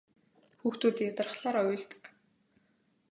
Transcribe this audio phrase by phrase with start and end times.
[0.59, 2.03] Хүүхдүүд ядрахлаараа уйлдаг.